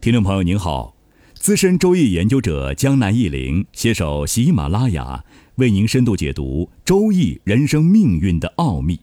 [0.00, 0.94] 听众朋友您好，
[1.34, 5.24] 资深周易研究者江南忆林携手喜马拉雅
[5.56, 9.00] 为您深度解读周易人生命运的奥秘。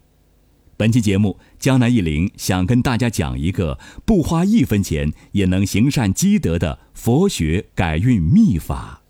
[0.77, 9.01] 本期节目，江南忆林想跟大家讲一个不花一分钱也能行善积德的佛学改运秘法。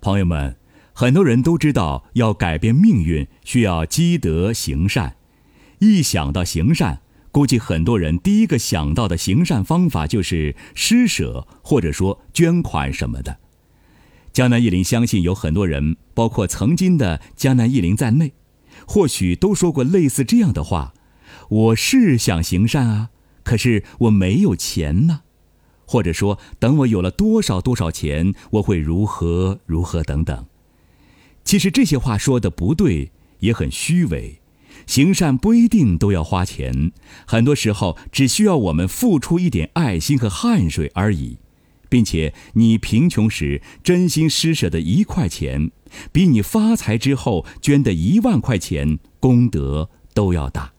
[0.00, 0.56] 朋友们，
[0.92, 5.16] 很多人都知道要改变命运需要积德行善，
[5.80, 7.00] 一想到行善。
[7.36, 13.36] 估计很多人第一个想到的行善方法就是施舍，或者说捐款什么的。
[14.32, 18.32] 江南一林相信有很多人，包括曾经的江南一林在内，
[18.86, 20.94] 或许都说过类似这样的话
[21.50, 23.10] ：“我是想行善啊，
[23.44, 25.20] 可是我没有钱呢。”
[25.84, 30.46] 或者说：“等我有了多少多少钱，我会如何如何等等。”
[31.44, 34.40] 其实这些话说的不对，也很虚伪。
[34.86, 36.92] 行善不一定都要花钱，
[37.26, 41.38] 很多时候只需要我们付出一点爱心和汗水而已，
[41.88, 45.70] 并且你贫穷时真心施舍的一块钱，
[46.12, 50.72] 比你发财之后捐的一万块钱功德都要大。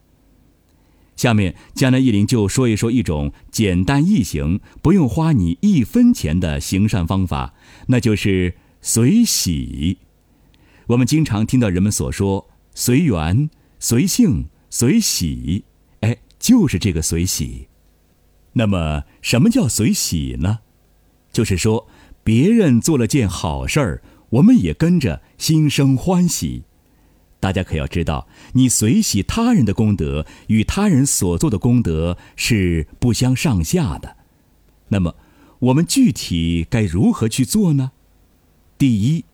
[1.16, 7.56] 下面江南一林就说一说一种简单易行、不用花你一分钱的行善方法，
[7.88, 9.98] 那就是随喜。
[10.88, 13.50] 我们经常听到人们所说随缘。
[13.80, 15.64] 随性随喜，
[16.02, 17.68] 哎，就是这个随喜。
[18.54, 20.60] 那么，什么叫随喜呢？
[21.32, 21.88] 就是说，
[22.24, 26.64] 别人做了件好事儿，我们也跟着心生欢喜。
[27.40, 34.18] 大家可要知道，你随喜他人的功德，与他人所做的功德是不相上下的。
[34.88, 35.16] 那么，
[35.60, 37.92] 我们具体该如何去做呢？
[38.80, 39.26] 第一，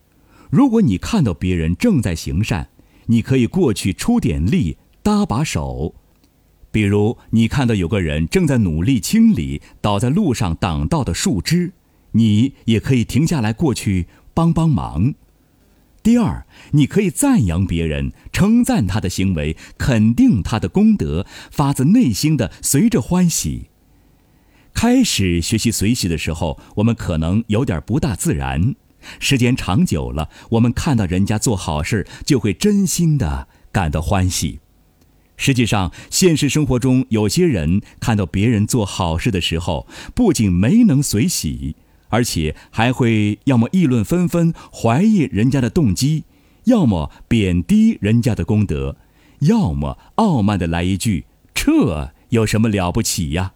[0.50, 2.70] 如果你看到别人正在行善，
[3.08, 5.96] 你可以过去出点力，搭把手。
[6.72, 11.74] 比如，你看到有个人正在努力清理倒在路上挡道的树枝，
[12.14, 15.14] 你也可以停下来过去帮帮忙。
[16.02, 23.70] 第二，你可以赞扬别人，称赞他的行为，肯定他的功德，发自内心的随着欢喜。
[24.74, 28.76] 开始学习随喜的时候，我们可能有点不大自然。
[29.20, 34.60] 时间长久了，我们看到人家做好事，就会真心的感到欢喜。
[35.36, 41.76] 实际上，现实生活中有些人看到别人做好事的时候，不仅没能随喜，
[42.10, 46.26] 而且还会要么议论纷纷，怀疑人家的动机，
[46.66, 48.98] 要么贬低人家的功德，
[49.40, 53.54] 要么傲慢的来一句：“这有什么了不起呀？”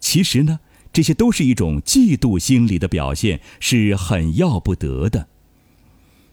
[0.00, 0.60] 其实呢。
[0.96, 5.28] 这些都是一种嫉妒心理的表现，是很要不得的。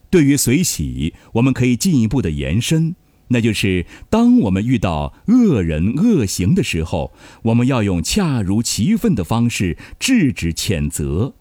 [0.10, 2.96] 对于随喜，我们可以进一步的延伸，
[3.28, 11.34] 那就是当我们遇到恶人恶行的时候，我们要用恰如其分的方式制止谴责。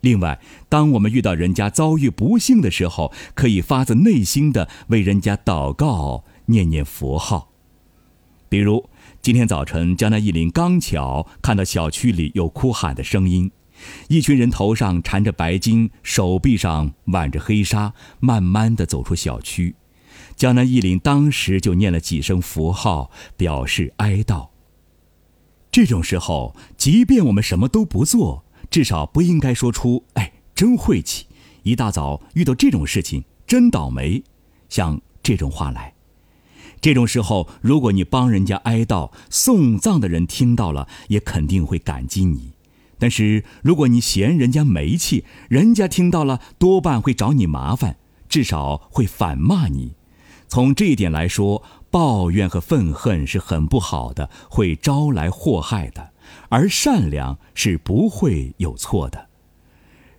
[0.00, 7.52] 另外，当我们遇到人家遭遇不幸的时候，可以发自内心的为人家祷告，念念佛号，
[8.48, 8.88] 比如。
[9.22, 13.50] 今天早晨，江南一林刚巧看到小区里有哭喊的声音，
[14.08, 19.74] 一群人头上缠着白巾，手臂上挽着黑纱，慢慢的走出小区。
[20.36, 24.48] 江南一林当时就念了几声符号，表示哀悼。
[25.70, 31.26] 这种时候，即便我们什么都不做，至少不应该说出“哎，真晦气，
[31.62, 34.24] 一大早遇到这种事情，真倒霉”，
[34.70, 35.92] 像这种话来。
[36.80, 42.52] 这种时候，如果你帮人家哀悼、送葬的人听到了，也肯定会感激你；
[42.98, 47.96] 但是如果你嫌人家没气，人家听到了多半会找你麻烦，
[48.28, 49.94] 至少会反骂你。
[50.48, 56.10] 从这一点来说，抱怨和愤恨是很不好的，会招来祸害的；
[56.48, 59.29] 而善良是不会有错的。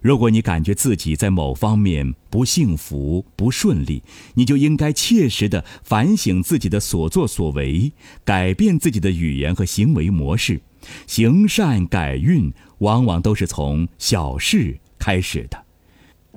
[0.01, 4.01] 如果你感觉自己在某方面不幸福、不顺利，
[4.33, 7.91] 你就应该切实的反省自己的所作所为，
[8.25, 10.59] 改变自己的语言和行为模式。
[11.05, 15.63] 行善改运，往往都是从小事开始的。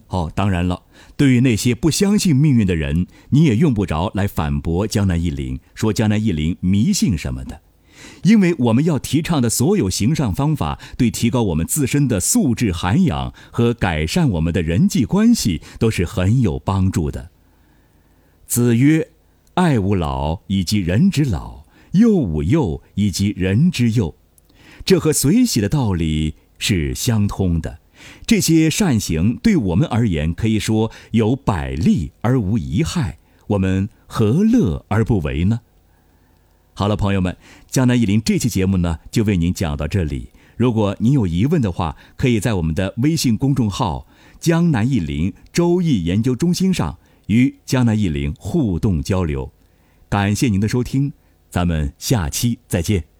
[0.09, 0.83] 哦，当然了，
[1.17, 7.62] 对于那些不相信命运的人，你也用不着来反驳江南一林，说江南一林迷信什么的。
[8.23, 17.31] 因为我们要提倡的所有行善方法，对提高我们自身的素质涵养和改善我们的人际关系都是很有帮助的。
[18.46, 19.08] 子曰
[19.55, 24.14] ：“爱吾老以及人之老，幼吾幼以及人之幼。”
[24.85, 27.79] 这和随喜的道理是相通的。
[28.26, 33.19] 这些善行对我们而言，可以说有百利而无一害。
[33.49, 35.61] 我们何乐而不为呢？
[36.75, 37.37] 好了，朋友们，
[37.71, 40.31] 江南一林这期节目呢，就为您讲到这里。
[40.56, 44.06] 如果您有疑问的话，可以在我们的微信公众号
[44.41, 49.53] “江南易林周易研究中心”上与江南易林互动交流。
[50.09, 51.12] 感谢您的收听，
[51.49, 53.13] 咱们下期再见。